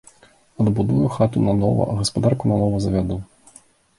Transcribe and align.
Адбудую 0.63 1.09
хату 1.17 1.43
нанова, 1.49 1.85
гаспадарку 1.99 2.51
нанова 2.53 2.79
завяду. 2.87 3.21